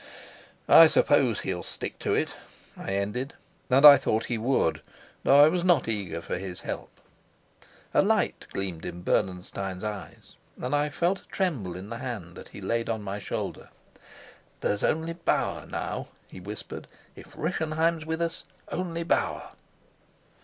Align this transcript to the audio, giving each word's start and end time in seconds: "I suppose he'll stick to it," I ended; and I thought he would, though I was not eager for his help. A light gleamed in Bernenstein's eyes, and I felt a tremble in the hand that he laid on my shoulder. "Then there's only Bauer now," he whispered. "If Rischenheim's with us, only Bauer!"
"I 0.67 0.87
suppose 0.87 1.41
he'll 1.41 1.61
stick 1.61 1.99
to 1.99 2.15
it," 2.15 2.29
I 2.75 2.93
ended; 2.93 3.35
and 3.69 3.85
I 3.85 3.97
thought 3.97 4.25
he 4.25 4.37
would, 4.39 4.81
though 5.21 5.43
I 5.43 5.47
was 5.47 5.63
not 5.63 5.87
eager 5.87 6.21
for 6.23 6.39
his 6.39 6.61
help. 6.61 6.89
A 7.93 8.01
light 8.01 8.47
gleamed 8.51 8.83
in 8.83 9.03
Bernenstein's 9.03 9.83
eyes, 9.83 10.37
and 10.59 10.75
I 10.75 10.89
felt 10.89 11.19
a 11.21 11.27
tremble 11.27 11.75
in 11.75 11.89
the 11.89 11.99
hand 11.99 12.33
that 12.35 12.47
he 12.47 12.61
laid 12.61 12.89
on 12.89 13.03
my 13.03 13.19
shoulder. 13.19 13.69
"Then 13.91 14.01
there's 14.71 14.83
only 14.83 15.13
Bauer 15.13 15.67
now," 15.67 16.07
he 16.27 16.39
whispered. 16.39 16.87
"If 17.15 17.35
Rischenheim's 17.37 18.03
with 18.03 18.23
us, 18.23 18.43
only 18.69 19.03
Bauer!" 19.03 19.51